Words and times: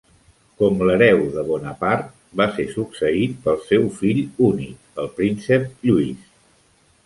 Com 0.61 0.79
l'hereu 0.89 1.19
de 1.35 1.43
Bonaparte, 1.49 2.09
va 2.41 2.47
ser 2.57 2.67
succeït 2.77 3.37
pel 3.45 3.61
seu 3.69 3.87
fill 4.01 4.25
únic, 4.51 4.83
el 5.05 5.15
príncep 5.21 5.73
Lluís. 5.91 6.29